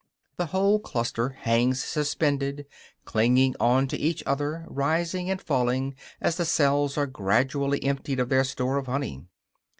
The 0.37 0.47
whole 0.47 0.79
cluster 0.79 1.29
hangs 1.29 1.83
suspended, 1.83 2.65
clinging 3.05 3.55
on 3.59 3.87
to 3.89 3.97
each 3.99 4.23
other; 4.25 4.65
rising 4.67 5.29
and 5.29 5.39
falling 5.39 5.93
as 6.19 6.37
the 6.37 6.45
cells 6.45 6.97
are 6.97 7.05
gradually 7.05 7.83
emptied 7.83 8.19
of 8.19 8.29
their 8.29 8.43
store 8.43 8.77
of 8.77 8.87
honey. 8.87 9.27